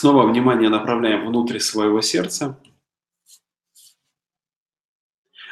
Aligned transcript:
Снова 0.00 0.26
внимание 0.26 0.70
направляем 0.70 1.26
внутрь 1.26 1.58
своего 1.58 2.00
сердца. 2.00 2.58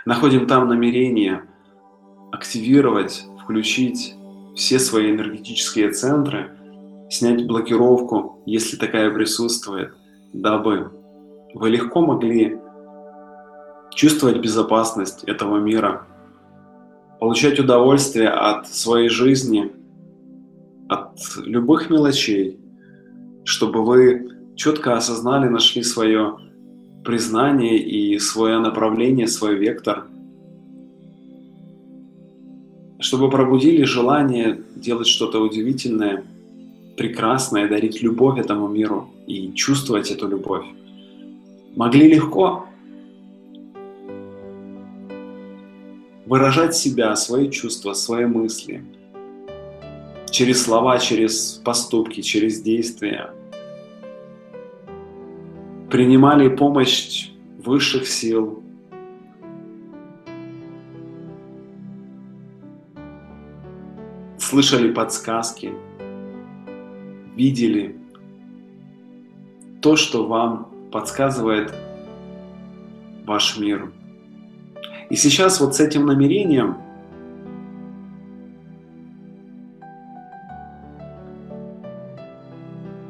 Находим 0.07 0.47
там 0.47 0.69
намерение 0.69 1.43
активировать, 2.33 3.26
включить 3.42 4.15
все 4.57 4.79
свои 4.79 5.11
энергетические 5.11 5.91
центры, 5.91 6.57
снять 7.11 7.47
блокировку, 7.47 8.43
если 8.46 8.79
такая 8.79 9.11
присутствует, 9.11 9.92
дабы 10.32 10.92
вы 11.52 11.68
легко 11.68 12.00
могли 12.00 12.58
чувствовать 13.94 14.38
безопасность 14.38 15.24
этого 15.24 15.58
мира, 15.58 16.06
получать 17.20 17.60
удовольствие 17.60 18.30
от 18.30 18.66
своей 18.66 19.10
жизни, 19.10 19.70
от 20.88 21.18
любых 21.36 21.90
мелочей, 21.90 22.58
чтобы 23.44 23.84
вы 23.84 24.38
четко 24.59 24.96
осознали, 24.96 25.48
нашли 25.48 25.82
свое 25.85 26.36
признание 27.04 27.79
и 27.79 28.18
свое 28.18 28.58
направление, 28.58 29.29
свой 29.29 29.54
вектор, 29.54 30.04
чтобы 32.98 33.31
пробудили 33.31 33.84
желание 33.84 34.61
делать 34.75 35.07
что-то 35.07 35.41
удивительное, 35.41 36.25
прекрасное, 36.97 37.69
дарить 37.69 38.03
любовь 38.03 38.41
этому 38.41 38.67
миру 38.67 39.09
и 39.29 39.53
чувствовать 39.55 40.11
эту 40.11 40.27
любовь. 40.27 40.67
Могли 41.77 42.09
легко 42.09 42.67
выражать 46.27 46.75
себя, 46.75 47.15
свои 47.15 47.48
чувства, 47.48 47.95
свои 47.95 48.27
мысли 48.27 48.83
через 50.33 50.65
слова, 50.65 50.98
через 50.98 51.61
поступки, 51.65 52.23
через 52.23 52.61
действия. 52.61 53.31
Принимали 55.91 56.48
помощь 56.48 57.30
высших 57.64 58.06
сил. 58.06 58.62
Слышали 64.39 64.92
подсказки, 64.92 65.72
видели 67.36 67.97
то, 69.80 69.97
что 69.97 70.27
вам 70.27 70.70
подсказывает 70.92 71.72
ваш 73.25 73.58
мир. 73.58 73.91
И 75.08 75.17
сейчас 75.17 75.61
вот 75.61 75.75
с 75.75 75.80
этим 75.80 76.05
намерением 76.05 76.77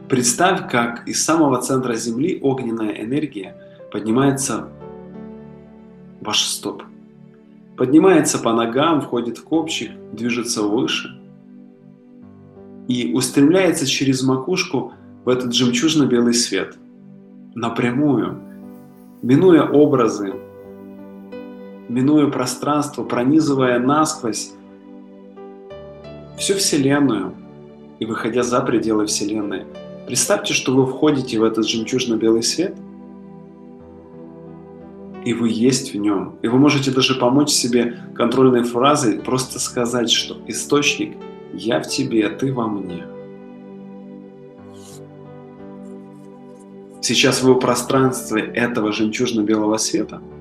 представь, 0.08 0.70
как 0.70 1.06
из 1.06 1.22
самого 1.22 1.60
центра 1.60 1.94
Земли 1.94 2.38
огненная 2.42 3.04
энергия 3.04 3.56
поднимается 3.92 4.68
в 6.20 6.24
ваш 6.26 6.42
стоп. 6.42 6.82
Поднимается 7.76 8.38
по 8.38 8.52
ногам, 8.52 9.00
входит 9.00 9.38
в 9.38 9.44
копчик, 9.44 9.90
движется 10.12 10.62
выше 10.62 11.16
и 12.88 13.12
устремляется 13.14 13.86
через 13.86 14.22
макушку 14.22 14.94
в 15.24 15.28
этот 15.28 15.54
жемчужно-белый 15.54 16.34
свет. 16.34 16.76
Напрямую, 17.54 18.40
минуя 19.22 19.62
образы, 19.62 20.32
минуя 21.88 22.28
пространство, 22.28 23.04
пронизывая 23.04 23.78
насквозь 23.78 24.52
всю 26.38 26.54
Вселенную 26.54 27.34
и 27.98 28.06
выходя 28.06 28.42
за 28.42 28.60
пределы 28.60 29.06
Вселенной. 29.06 29.66
Представьте, 30.08 30.54
что 30.54 30.74
вы 30.74 30.86
входите 30.86 31.38
в 31.38 31.44
этот 31.44 31.68
жемчужно-белый 31.68 32.42
свет, 32.42 32.74
и 35.22 35.34
вы 35.34 35.50
есть 35.50 35.92
в 35.92 35.98
нем. 35.98 36.38
И 36.40 36.48
вы 36.48 36.58
можете 36.58 36.90
даже 36.90 37.14
помочь 37.14 37.50
себе 37.50 37.98
контрольной 38.14 38.64
фразой, 38.64 39.18
просто 39.18 39.60
сказать, 39.60 40.10
что 40.10 40.38
источник 40.46 41.14
«Я 41.52 41.82
в 41.82 41.88
тебе, 41.88 42.26
ты 42.30 42.54
во 42.54 42.66
мне». 42.66 43.04
Сейчас 47.02 47.42
вы 47.42 47.52
в 47.52 47.58
пространстве 47.58 48.42
этого 48.42 48.92
жемчужно-белого 48.92 49.76
света– 49.76 50.22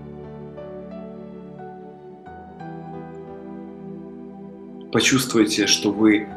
почувствуйте, 4.97 5.67
что 5.67 5.91
вы 5.91 6.27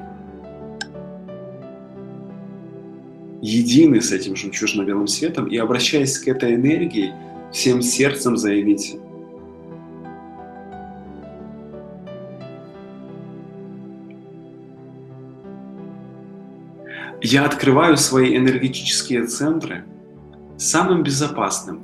едины 3.51 4.01
с 4.01 4.13
этим 4.13 4.37
жемчужно-белым 4.37 5.07
светом 5.07 5.47
и 5.47 5.57
обращаясь 5.57 6.19
к 6.19 6.29
этой 6.29 6.55
энергии, 6.55 7.13
всем 7.53 7.83
сердцем 7.83 8.37
заявите. 8.37 9.01
Я 17.23 17.45
открываю 17.45 17.97
свои 17.97 18.37
энергетические 18.37 19.27
центры 19.27 19.85
самым 20.57 21.03
безопасным, 21.03 21.83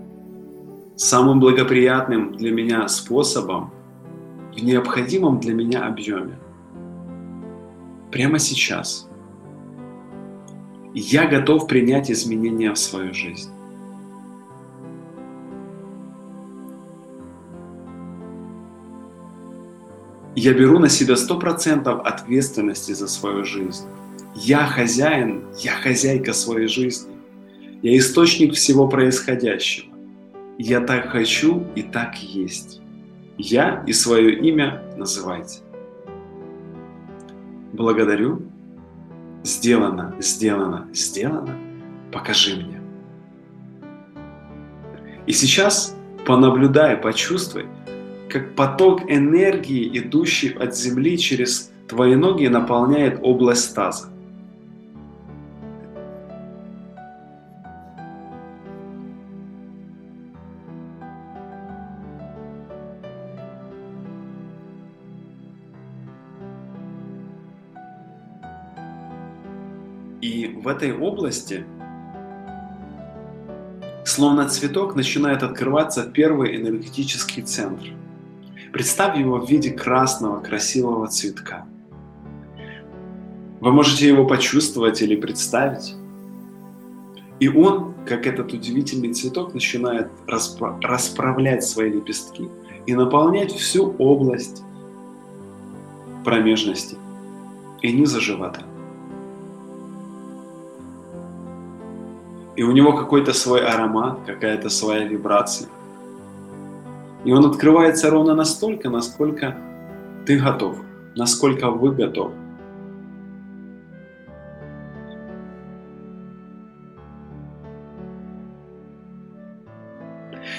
самым 0.97 1.41
благоприятным 1.41 2.37
для 2.37 2.53
меня 2.53 2.89
способом 2.89 3.73
в 4.57 4.65
необходимом 4.65 5.41
для 5.41 5.53
меня 5.53 5.87
объеме 5.87 6.39
прямо 8.11 8.39
сейчас. 8.39 9.06
Я 10.99 11.27
готов 11.27 11.67
принять 11.67 12.11
изменения 12.11 12.73
в 12.73 12.79
свою 12.79 13.13
жизнь. 13.13 13.51
Я 20.35 20.55
беру 20.55 20.79
на 20.79 20.89
себя 20.89 21.17
сто 21.17 21.39
процентов 21.39 22.01
ответственности 22.07 22.93
за 22.93 23.09
свою 23.09 23.45
жизнь. 23.45 23.85
Я 24.35 24.67
хозяин, 24.67 25.45
я 25.59 25.73
хозяйка 25.73 26.33
своей 26.33 26.67
жизни. 26.67 27.15
Я 27.83 27.99
источник 27.99 28.55
всего 28.55 28.89
происходящего. 28.89 29.95
Я 30.57 30.81
так 30.81 31.11
хочу 31.11 31.67
и 31.75 31.83
так 31.83 32.17
есть. 32.23 32.81
Я 33.37 33.85
и 33.87 33.93
свое 33.93 34.35
имя 34.39 34.83
называйте. 34.97 35.59
Благодарю. 37.75 38.56
Сделано, 39.47 40.13
сделано, 40.19 40.89
сделано. 40.93 41.57
Покажи 42.13 42.57
мне. 42.57 42.81
И 45.29 45.33
сейчас 45.33 45.97
понаблюдай, 46.27 46.97
почувствуй, 46.97 47.67
как 48.29 48.57
поток 48.57 49.03
энергии, 49.09 49.89
идущий 50.01 50.49
от 50.49 50.77
земли 50.77 51.17
через 51.17 51.71
твои 51.87 52.17
ноги, 52.17 52.49
наполняет 52.49 53.21
область 53.23 53.73
таза. 53.73 54.09
И 70.27 70.49
в 70.49 70.67
этой 70.67 70.93
области, 70.93 71.65
словно 74.05 74.49
цветок, 74.49 74.97
начинает 74.97 75.45
открываться 75.45 76.03
первый 76.03 76.57
энергетический 76.57 77.45
центр. 77.45 77.93
Представь 78.73 79.17
его 79.17 79.39
в 79.39 79.49
виде 79.49 79.71
красного 79.71 80.41
красивого 80.41 81.07
цветка. 81.07 81.65
Вы 83.61 83.71
можете 83.71 84.09
его 84.09 84.27
почувствовать 84.27 85.01
или 85.01 85.15
представить. 85.15 85.95
И 87.39 87.49
он, 87.49 87.95
как 88.05 88.27
этот 88.27 88.53
удивительный 88.53 89.15
цветок, 89.15 89.55
начинает 89.55 90.09
распро- 90.27 90.81
расправлять 90.81 91.63
свои 91.63 91.93
лепестки 91.93 92.49
и 92.87 92.95
наполнять 92.97 93.53
всю 93.53 93.95
область 93.99 94.65
промежности 96.25 96.97
и 97.81 97.93
низа 97.93 98.21
живота. 98.21 98.65
И 102.57 102.63
у 102.63 102.73
него 102.73 102.95
какой-то 102.95 103.35
свой 103.35 103.65
аромат, 103.67 104.21
какая-то 104.25 104.71
своя 104.71 105.05
вибрация. 105.05 105.69
И 107.25 107.33
он 107.33 107.45
открывается 107.45 108.09
ровно 108.09 108.35
настолько, 108.35 108.89
насколько 108.89 109.59
ты 110.25 110.39
готов, 110.39 110.79
насколько 111.15 111.71
вы 111.71 111.93
готовы. 111.93 112.33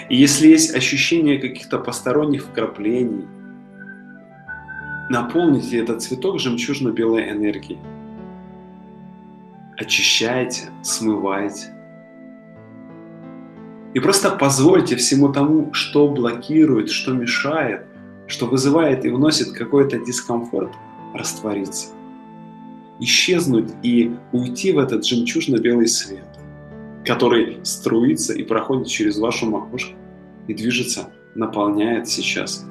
И 0.09 0.15
если 0.15 0.47
есть 0.47 0.75
ощущение 0.75 1.39
каких-то 1.39 1.79
посторонних 1.79 2.43
вкраплений, 2.43 3.25
наполните 5.09 5.79
этот 5.79 6.03
цветок 6.03 6.39
жемчужно-белой 6.39 7.31
энергией. 7.31 7.79
Очищайте, 9.77 10.69
смывайте 10.83 11.76
И 13.97 13.99
просто 13.99 14.29
позвольте 14.29 14.95
всему 14.95 15.29
тому, 15.29 15.73
что 15.73 16.07
блокирует, 16.07 16.91
что 16.91 17.13
мешает, 17.13 17.87
что 18.27 18.45
вызывает 18.45 19.05
и 19.05 19.09
вносит 19.09 19.53
какой-то 19.53 19.97
дискомфорт, 19.97 20.71
раствориться. 21.15 21.87
Исчезнуть 22.99 23.71
и 23.81 24.11
уйти 24.31 24.71
в 24.71 24.77
этот 24.77 25.03
жемчужно-белый 25.03 25.87
свет, 25.87 26.27
который 27.05 27.57
струится 27.63 28.33
и 28.33 28.43
проходит 28.43 28.85
через 28.85 29.17
вашу 29.17 29.49
макушку 29.49 29.95
и 30.47 30.53
движется, 30.53 31.09
наполняет 31.33 32.07
сейчас 32.07 32.67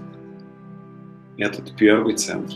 этот 1.39 1.77
первый 1.77 2.15
центр. 2.15 2.55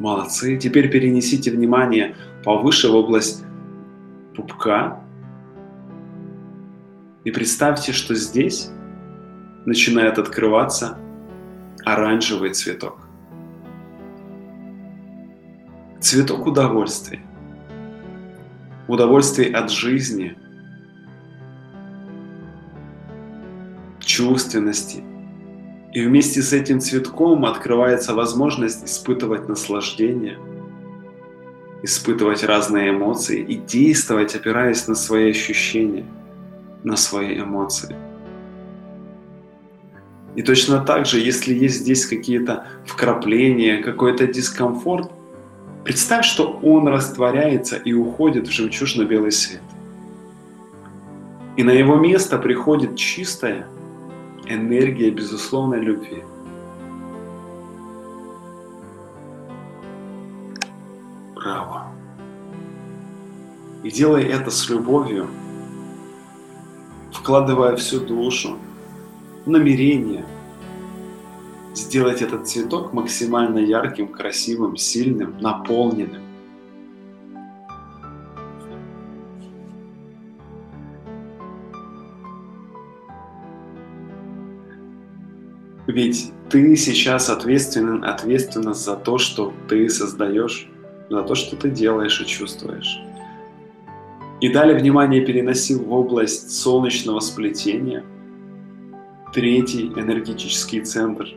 Молодцы. 0.00 0.56
Теперь 0.56 0.90
перенесите 0.90 1.52
внимание 1.52 2.16
повыше 2.42 2.88
в 2.88 2.96
область 2.96 3.44
пупка. 4.34 5.00
И 7.24 7.30
представьте, 7.30 7.92
что 7.92 8.14
здесь 8.14 8.70
начинает 9.64 10.18
открываться 10.18 10.98
оранжевый 11.84 12.52
цветок. 12.52 12.98
Цветок 16.00 16.46
удовольствия. 16.46 17.20
Удовольствие 18.88 19.54
от 19.54 19.70
жизни, 19.70 20.36
чувственности. 24.00 25.02
И 25.94 26.04
вместе 26.04 26.42
с 26.42 26.52
этим 26.52 26.80
цветком 26.80 27.46
открывается 27.46 28.14
возможность 28.14 28.84
испытывать 28.84 29.48
наслаждение– 29.48 30.38
испытывать 31.84 32.42
разные 32.44 32.90
эмоции 32.90 33.40
и 33.40 33.56
действовать, 33.56 34.34
опираясь 34.34 34.88
на 34.88 34.94
свои 34.94 35.30
ощущения, 35.30 36.06
на 36.82 36.96
свои 36.96 37.38
эмоции. 37.38 37.94
И 40.34 40.42
точно 40.42 40.80
так 40.80 41.04
же, 41.04 41.20
если 41.20 41.52
есть 41.54 41.80
здесь 41.80 42.06
какие-то 42.06 42.66
вкрапления, 42.86 43.82
какой-то 43.82 44.26
дискомфорт, 44.26 45.12
представь, 45.84 46.24
что 46.24 46.58
он 46.62 46.88
растворяется 46.88 47.76
и 47.76 47.92
уходит 47.92 48.48
в 48.48 48.50
жемчужно-белый 48.50 49.30
свет. 49.30 49.62
И 51.56 51.62
на 51.62 51.70
его 51.70 51.96
место 51.96 52.38
приходит 52.38 52.96
чистая 52.96 53.66
энергия 54.48 55.10
безусловной 55.10 55.80
любви– 55.80 56.22
право. 61.44 61.92
И 63.82 63.90
делай 63.90 64.24
это 64.24 64.50
с 64.50 64.70
любовью, 64.70 65.28
вкладывая 67.12 67.76
всю 67.76 68.00
душу, 68.00 68.56
намерение 69.44 70.24
сделать 71.74 72.22
этот 72.22 72.48
цветок 72.48 72.94
максимально 72.94 73.58
ярким, 73.58 74.08
красивым, 74.08 74.76
сильным, 74.76 75.36
наполненным. 75.38 76.22
Ведь 85.86 86.32
ты 86.48 86.74
сейчас 86.76 87.28
ответственен, 87.28 88.02
ответственна 88.02 88.72
за 88.72 88.96
то, 88.96 89.18
что 89.18 89.52
ты 89.68 89.90
создаешь 89.90 90.70
за 91.10 91.22
то, 91.22 91.34
что 91.34 91.56
ты 91.56 91.70
делаешь 91.70 92.20
и 92.20 92.26
чувствуешь. 92.26 93.00
И 94.40 94.48
далее 94.48 94.76
внимание 94.76 95.24
переносил 95.24 95.84
в 95.84 95.92
область 95.92 96.50
солнечного 96.50 97.20
сплетения, 97.20 98.04
третий 99.32 99.86
энергетический 99.86 100.80
центр. 100.80 101.28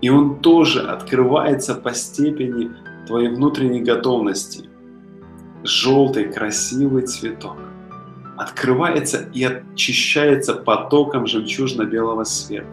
И 0.00 0.08
он 0.10 0.38
тоже 0.40 0.80
открывается 0.80 1.74
по 1.74 1.92
степени 1.92 2.70
твоей 3.06 3.28
внутренней 3.28 3.80
готовности. 3.80 4.68
Желтый 5.62 6.32
красивый 6.32 7.02
цветок 7.02 7.58
открывается 8.38 9.28
и 9.34 9.44
очищается 9.44 10.54
потоком 10.54 11.26
жемчужно-белого 11.26 12.24
света. 12.24 12.66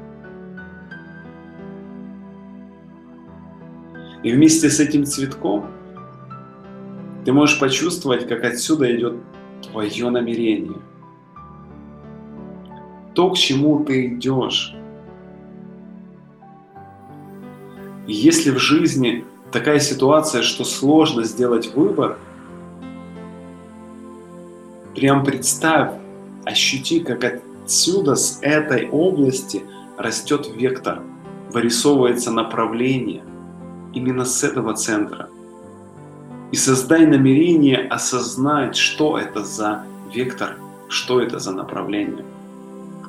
И 4.24 4.31
вместе 4.31 4.70
с 4.70 4.80
этим 4.80 5.06
цветком 5.06 5.68
ты 7.27 7.33
можешь 7.33 7.59
почувствовать, 7.59 8.25
как 8.25 8.45
отсюда 8.45 8.95
идет 8.95 9.15
твое 9.69 10.09
намерение. 10.09 10.77
То, 13.13 13.31
к 13.31 13.38
чему 13.38 13.83
ты 13.83 14.07
идешь. 14.07 14.74
Если 18.07 18.50
в 18.50 18.59
жизни 18.59 19.25
такая 19.51 19.81
ситуация, 19.81 20.41
что 20.41 20.63
сложно 20.63 21.25
сделать 21.25 21.75
выбор, 21.75 22.18
прям 24.95 25.25
представь, 25.25 25.95
ощути, 26.45 27.01
как 27.01 27.41
отсюда, 27.65 28.15
с 28.15 28.39
этой 28.41 28.88
области 28.88 29.63
растет 29.97 30.50
вектор, 30.56 31.03
вырисовывается 31.51 32.31
направление 32.31 33.21
именно 33.94 34.24
с 34.24 34.45
этого 34.45 34.75
центра– 34.75 35.27
и 36.52 36.56
создай 36.56 37.06
намерение 37.06 37.88
осознать, 37.88 38.76
что 38.76 39.18
это 39.18 39.44
за 39.44 39.84
вектор, 40.14 40.58
что 40.88 41.22
это 41.22 41.40
за 41.40 41.52
направление. 41.52 42.26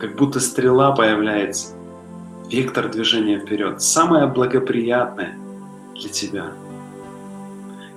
Как 0.01 0.17
будто 0.17 0.41
стрела 0.41 0.93
появляется, 0.93 1.75
вектор 2.51 2.89
движения 2.89 3.39
вперед, 3.39 3.81
самое 3.81 4.27
благоприятное 4.27 5.39
для 5.95 6.09
тебя. 6.09 6.53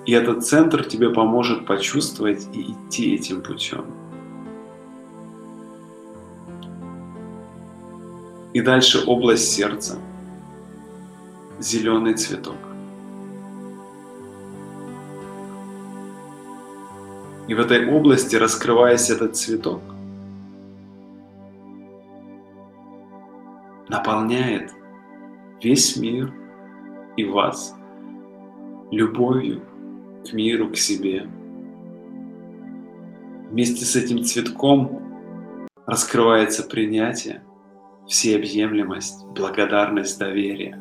И 0.05 0.13
этот 0.13 0.45
центр 0.45 0.83
тебе 0.83 1.09
поможет 1.09 1.65
почувствовать 1.65 2.47
и 2.53 2.71
идти 2.71 3.15
этим 3.15 3.41
путем. 3.41 3.85
И 8.53 8.61
дальше 8.61 9.03
область 9.05 9.51
сердца. 9.53 9.97
Зеленый 11.59 12.15
цветок. 12.15 12.70
И 17.51 17.53
в 17.53 17.59
этой 17.59 17.85
области, 17.85 18.37
раскрываясь 18.37 19.09
этот 19.09 19.35
цветок, 19.35 19.81
наполняет 23.89 24.71
весь 25.61 25.97
мир 25.97 26.33
и 27.17 27.25
вас 27.25 27.75
любовью 28.89 29.63
к 30.25 30.31
миру, 30.31 30.69
к 30.69 30.77
себе. 30.77 31.27
Вместе 33.49 33.83
с 33.83 33.97
этим 33.97 34.23
цветком 34.23 35.67
раскрывается 35.85 36.63
принятие, 36.63 37.43
всеобъемлемость, 38.07 39.25
благодарность, 39.35 40.17
доверие 40.17 40.79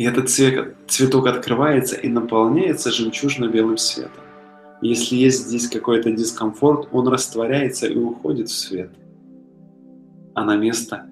И 0.00 0.02
этот 0.02 0.30
цвет, 0.30 0.76
цветок 0.88 1.26
открывается 1.26 1.94
и 1.94 2.08
наполняется 2.08 2.90
жемчужно-белым 2.90 3.76
светом. 3.76 4.24
Если 4.80 5.14
есть 5.14 5.46
здесь 5.46 5.68
какой-то 5.68 6.10
дискомфорт, 6.10 6.88
он 6.90 7.06
растворяется 7.08 7.86
и 7.86 7.98
уходит 7.98 8.48
в 8.48 8.56
свет. 8.56 8.90
А 10.34 10.42
на 10.46 10.56
место 10.56 11.06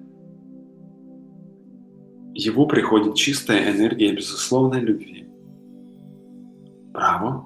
его 2.33 2.65
приходит 2.65 3.13
чистая 3.13 3.71
энергия 3.71 4.11
безусловной 4.11 4.79
любви. 4.79 5.27
Браво! 6.91 7.45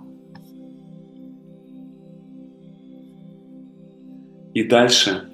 И 4.53 4.63
дальше 4.63 5.29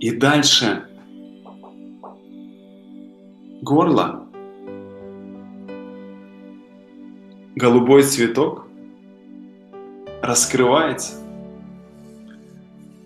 И 0.00 0.10
дальше 0.12 0.88
горло, 3.60 4.26
голубой 7.54 8.02
цветок 8.04 8.66
раскрывается 10.22 11.16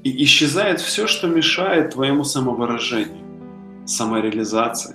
и 0.05 0.23
исчезает 0.23 0.81
все, 0.81 1.09
что 1.09 1.27
мешает 1.27 1.95
твоему 1.95 2.23
самовыражению, 2.23 3.25
самореализации. 3.87 4.95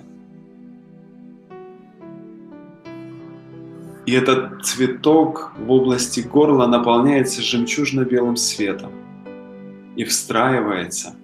И 4.06 4.12
этот 4.12 4.64
цветок 4.64 5.52
в 5.58 5.70
области 5.70 6.20
горла 6.20 6.66
наполняется 6.66 7.42
жемчужно-белым 7.42 8.36
светом 8.36 8.90
и 9.96 10.04
встраивается 10.04 11.14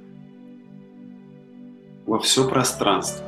во 2.06 2.18
все 2.18 2.48
пространство. 2.48 3.25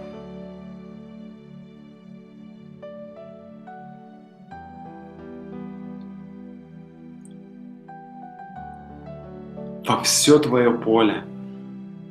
во 9.89 10.03
все 10.03 10.39
твое 10.39 10.71
поле. 10.71 11.25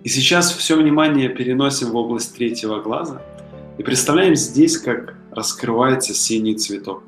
И 0.04 0.10
сейчас 0.10 0.52
все 0.52 0.76
внимание 0.76 1.30
переносим 1.30 1.92
в 1.92 1.96
область 1.96 2.36
третьего 2.36 2.82
глаза 2.82 3.22
и 3.78 3.84
представляем 3.84 4.36
здесь, 4.36 4.78
как 4.78 5.16
раскрывается 5.32 6.16
синий 6.16 6.56
цветок. 6.56 7.04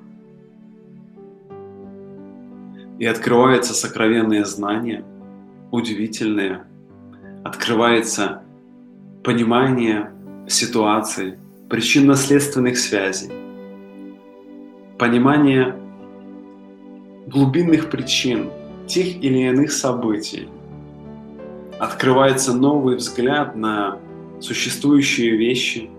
И 3.00 3.06
открываются 3.06 3.74
сокровенные 3.74 4.46
знания, 4.46 5.04
удивительные. 5.72 6.66
Открывается 7.44 8.44
понимание 9.24 10.12
ситуации, 10.48 11.38
причинно-следственных 11.70 12.78
связей, 12.78 13.32
понимание 14.98 15.76
глубинных 17.28 17.90
причин 17.90 18.50
тех 18.88 19.08
или 19.24 19.50
иных 19.50 19.72
событий. 19.72 20.48
Открывается 21.80 22.54
новый 22.54 22.96
взгляд 22.96 23.56
на 23.56 24.00
существующие 24.42 25.38
вещи, 25.38 25.90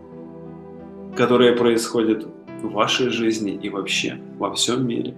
которые 1.16 1.52
происходят 1.52 2.26
в 2.62 2.72
вашей 2.72 3.10
жизни 3.10 3.52
и 3.52 3.68
вообще 3.68 4.18
во 4.38 4.52
всем 4.54 4.86
мире. 4.86 5.14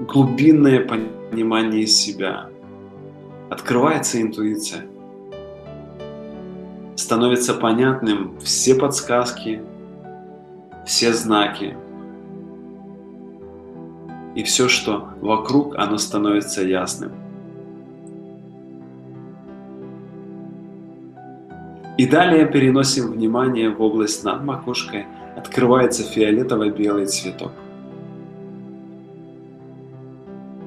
Глубинное 0.00 0.80
понимание 0.80 1.86
себя. 1.86 2.48
Открывается 3.50 4.20
интуиция. 4.20 4.86
Становится 6.96 7.54
понятным 7.54 8.38
все 8.40 8.74
подсказки, 8.74 9.62
все 10.86 11.12
знаки, 11.12 11.76
и 14.34 14.42
все, 14.42 14.68
что 14.68 15.08
вокруг, 15.20 15.76
оно 15.76 15.96
становится 15.96 16.62
ясным. 16.62 17.12
И 21.96 22.06
далее 22.06 22.46
переносим 22.46 23.12
внимание 23.12 23.70
в 23.70 23.80
область 23.80 24.22
над 24.24 24.44
макушкой, 24.44 25.06
открывается 25.34 26.02
фиолетово-белый 26.02 27.06
цветок. 27.06 27.52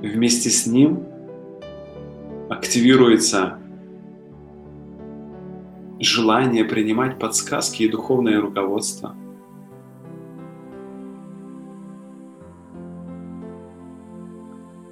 Вместе 0.02 0.50
с 0.50 0.66
ним 0.66 1.04
активируется 2.50 3.59
желание 6.06 6.65
принимать 6.65 7.20
подсказки 7.20 7.84
и 7.84 7.89
духовное 7.89 8.39
руководство– 8.41 9.15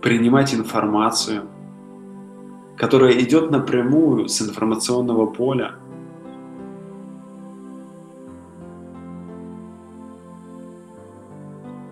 принимать 0.08 0.54
информацию, 0.54 1.50
которая 2.78 3.12
идет 3.20 3.52
напрямую 3.52 4.30
с 4.30 4.42
информационного 4.42 5.26
поля. 5.26 5.76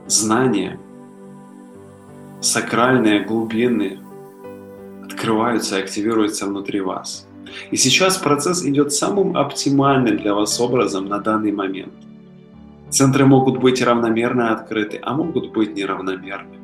Знания, 0.07 0.79
сакральные, 2.39 3.25
глубинные, 3.25 3.99
открываются 5.03 5.77
и 5.77 5.81
активируются 5.81 6.45
внутри 6.45 6.79
вас. 6.79 7.24
И 7.71 7.77
сейчас 7.77 8.17
процесс 8.17 8.65
идет 8.65 8.91
самым 8.93 9.37
оптимальным 9.37 10.17
для 10.17 10.33
вас 10.33 10.59
образом 10.59 11.05
на 11.05 11.19
данный 11.19 11.51
момент. 11.51 11.93
Центры 12.89 13.25
могут 13.25 13.59
быть 13.59 13.81
равномерно 13.81 14.53
открыты, 14.53 14.99
а 15.01 15.13
могут 15.13 15.51
быть 15.51 15.75
неравномерны. 15.75 16.57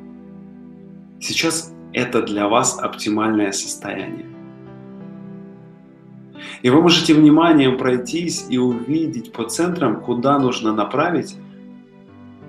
Сейчас 1.20 1.72
это 1.92 2.22
для 2.22 2.48
вас 2.48 2.78
оптимальное 2.78 3.52
состояние. 3.52 4.26
И 6.62 6.70
вы 6.70 6.80
можете 6.80 7.14
вниманием 7.14 7.76
пройтись 7.76 8.46
и 8.48 8.58
увидеть 8.58 9.32
по 9.32 9.44
центрам, 9.44 10.00
куда 10.00 10.38
нужно 10.38 10.72
направить 10.72 11.36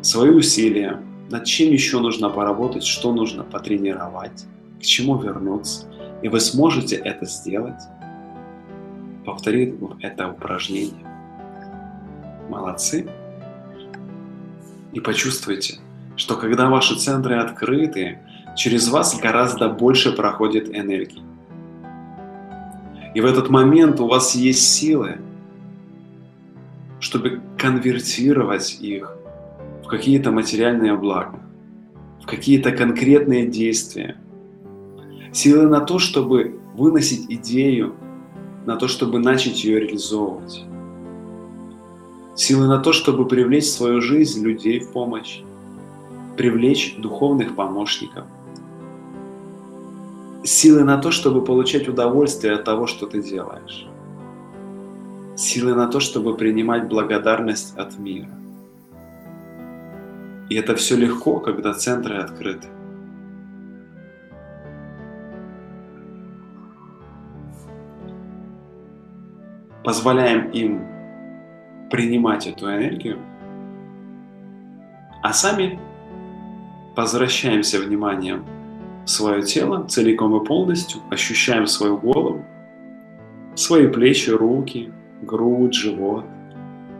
свои 0.02 0.30
усилия, 0.30 1.02
над 1.30 1.46
чем 1.46 1.72
еще 1.72 2.00
нужно 2.00 2.30
поработать, 2.30 2.84
что 2.84 3.13
нужно 3.13 3.44
потренировать, 3.44 4.46
к 4.80 4.84
чему 4.84 5.18
вернуться. 5.18 5.88
И 6.22 6.28
вы 6.28 6.40
сможете 6.40 6.96
это 6.96 7.25
сделать, 7.25 7.82
повторив 9.25 9.75
это 10.01 10.30
упражнение. 10.30 11.06
Молодцы. 12.50 13.08
И 14.92 15.00
почувствуйте, 15.00 15.80
что 16.15 16.36
когда 16.36 16.70
ваши 16.70 16.96
центры 16.96 17.38
открыты, 17.38 18.20
через 18.56 18.89
вас 18.89 19.20
гораздо 19.20 19.70
больше 19.70 20.12
проходит 20.15 20.70
энергии. 20.70 21.24
И 23.15 23.22
в 23.22 23.25
этот 23.25 23.50
момент 23.50 24.00
у 24.00 24.08
вас 24.08 24.36
есть 24.36 24.74
силы, 24.74 25.20
чтобы 27.00 27.42
конвертировать 27.58 28.77
их 28.80 29.15
в 29.84 29.88
какие-то 29.88 30.32
материальные 30.32 30.96
блага, 30.96 31.39
в 32.22 32.25
какие-то 32.25 32.72
конкретные 32.72 33.48
действия. 33.48 34.18
Силы 35.32 35.68
на 35.68 35.82
то, 35.82 36.00
чтобы 36.00 36.60
выносить 36.75 37.25
идею, 37.30 37.96
на 38.65 38.75
то, 38.75 38.88
чтобы 38.88 39.20
начать 39.20 39.63
ее 39.63 39.79
реализовывать. 39.79 40.63
Силы 42.36 42.67
на 42.67 42.79
то, 42.79 42.93
чтобы 42.93 43.27
привлечь 43.27 43.65
в 43.65 43.72
свою 43.72 44.01
жизнь 44.01 44.43
людей 44.43 44.79
в 44.79 44.91
помощь, 44.91 45.41
привлечь 46.38 46.96
духовных 46.98 47.55
помощников– 47.55 48.25
силы 50.43 50.84
на 50.84 50.98
то, 50.98 51.12
чтобы 51.12 51.43
получать 51.43 51.88
удовольствие 51.88 52.53
от 52.53 52.63
того, 52.63 52.88
что 52.88 53.05
ты 53.05 53.22
делаешь. 53.22 53.88
Силы 55.36 55.74
на 55.74 55.88
то, 55.88 56.00
чтобы 56.00 56.36
принимать 56.36 56.88
благодарность 56.88 57.75
от 57.77 57.98
мира. 57.98 58.29
И 60.50 60.55
это 60.55 60.75
все 60.75 60.96
легко, 60.96 61.39
когда 61.39 61.74
центры 61.74 62.17
открыты. 62.17 62.67
Позволяем 69.84 70.50
им 70.52 70.82
принимать 71.90 72.48
эту 72.48 72.68
энергию, 72.68 73.20
а 75.22 75.34
сами 75.34 75.80
возвращаемся 76.96 77.80
вниманием 77.80 78.46
свое 79.06 79.42
тело 79.42 79.86
целиком 79.88 80.42
и 80.42 80.46
полностью, 80.46 81.02
ощущаем 81.10 81.68
свою 81.68 81.98
голову, 81.98 82.46
свои 83.56 83.88
плечи, 83.88 84.30
руки, 84.30 84.92
грудь, 85.22 85.74
живот, 85.74 86.25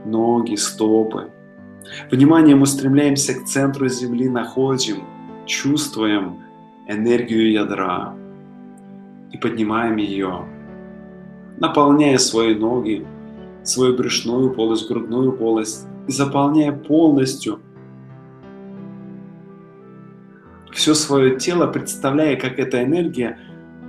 ноги, 0.06 0.56
стопы. 0.56 1.30
Вниманием 2.12 2.62
устремляемся 2.62 3.34
к 3.34 3.46
центру 3.46 3.88
Земли, 3.88 4.30
находим, 4.30 5.04
чувствуем 5.46 6.40
энергию 6.88 7.52
ядра 7.52 8.14
и 9.32 9.38
поднимаем 9.38 9.98
ее, 9.98 10.46
наполняя 11.64 12.20
свои 12.20 12.54
ноги, 12.54 13.08
свою 13.64 13.98
брюшную 13.98 14.52
полость, 14.52 14.88
грудную 14.88 15.32
полость 15.32 15.88
и 16.08 16.12
заполняя 16.12 16.72
полностью– 16.72 17.60
все 20.74 20.96
свое 20.96 21.38
тело, 21.38 21.68
представляя, 21.68 22.36
как 22.36 22.60
эта 22.60 22.84
энергия 22.84 23.40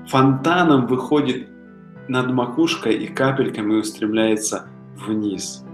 фонтаном 0.06 0.86
выходит 0.86 1.48
над 2.08 2.30
макушкой 2.32 2.94
и 2.94 3.06
капельками 3.06 3.74
устремляется 3.74 4.68
вниз. 4.94 5.64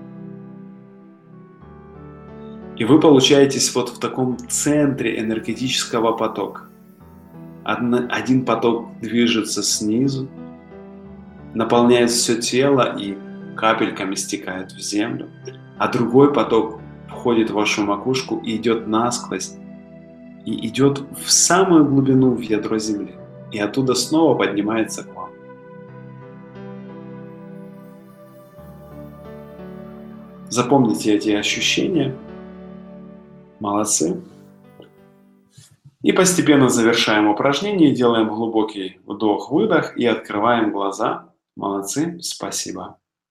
И 2.77 2.85
вы 2.85 3.01
получаетесь 3.01 3.75
вот 3.75 3.91
в 3.91 3.99
таком 3.99 4.39
центре 4.49 5.19
энергетического 5.19 6.13
потока. 6.13 6.63
Один 7.65 8.47
поток 8.47 8.89
движется 9.01 9.63
снизу, 9.63 10.29
наполняет 11.55 12.11
все 12.11 12.41
тело 12.41 12.97
и 12.99 13.17
капельками 13.57 14.15
стекает 14.15 14.73
в 14.73 14.81
землю, 14.81 15.29
а 15.79 15.89
другой 15.89 16.33
поток 16.33 16.81
входит 17.09 17.51
в 17.51 17.55
вашу 17.55 17.85
макушку 17.85 18.39
и 18.39 18.57
идет 18.57 18.87
насквозь 18.87 19.55
и 20.45 20.67
идет 20.67 21.03
в 21.23 21.31
самую 21.31 21.85
глубину, 21.85 22.35
в 22.35 22.41
ядро 22.41 22.79
Земли, 22.79 23.15
и 23.53 23.59
оттуда 23.59 23.95
снова 23.95 24.37
поднимается 24.37 25.05
к 25.05 25.15
вам. 25.15 25.31
Запомните 30.49 31.15
эти 31.15 31.31
ощущения. 31.31 32.17
Молодцы. 33.61 34.21
И 36.03 36.13
постепенно 36.13 36.71
завершаем 36.71 37.29
упражнение, 37.29 37.95
делаем 37.95 38.29
глубокий 38.29 38.99
вдох-выдох 39.07 39.97
и 39.97 40.07
открываем 40.07 40.73
глаза 40.73 41.30
Молодцы, 41.57 42.19
спасибо. 42.23 43.00